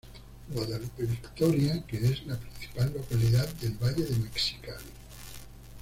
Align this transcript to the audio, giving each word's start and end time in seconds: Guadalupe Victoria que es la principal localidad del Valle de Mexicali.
Guadalupe 0.49 1.03
Victoria 1.05 1.83
que 1.85 1.97
es 1.97 2.25
la 2.25 2.35
principal 2.35 2.91
localidad 2.91 3.47
del 3.61 3.73
Valle 3.73 4.03
de 4.03 4.15
Mexicali. 4.15 4.85